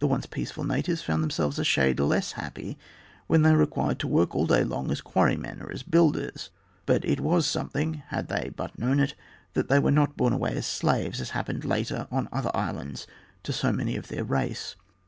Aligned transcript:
The 0.00 0.08
once 0.08 0.26
peaceful 0.26 0.64
natives 0.64 1.02
found 1.02 1.22
themselves 1.22 1.60
a 1.60 1.64
shade 1.64 2.00
less 2.00 2.32
happy 2.32 2.76
when 3.28 3.42
they 3.42 3.52
were 3.52 3.58
required 3.58 4.00
to 4.00 4.08
work 4.08 4.34
all 4.34 4.48
day 4.48 4.64
long 4.64 4.90
as 4.90 5.00
quarry 5.00 5.36
men 5.36 5.62
or 5.62 5.70
as 5.70 5.84
builders, 5.84 6.50
but 6.86 7.04
it 7.04 7.20
was 7.20 7.46
something, 7.46 8.02
had 8.08 8.26
they 8.26 8.50
but 8.56 8.76
known 8.76 8.98
it, 8.98 9.14
that 9.52 9.68
they 9.68 9.78
were 9.78 9.92
not 9.92 10.16
borne 10.16 10.32
away 10.32 10.56
as 10.56 10.66
slaves, 10.66 11.20
as 11.20 11.30
happened 11.30 11.64
later 11.64 12.08
on 12.10 12.28
other 12.32 12.50
islands 12.52 13.06
to 13.44 13.52
so 13.52 13.72
many 13.72 13.94
of 13.94 14.08
their 14.08 14.24
race. 14.24 14.74